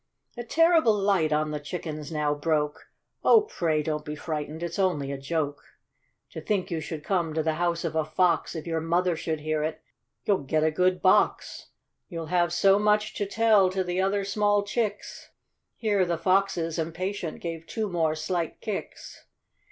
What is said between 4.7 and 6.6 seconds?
only a joke. QUEEN DISCONTENT. 51 To